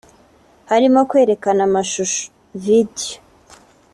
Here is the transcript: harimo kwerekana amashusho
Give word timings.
harimo 0.69 0.99
kwerekana 1.09 1.61
amashusho 1.67 2.23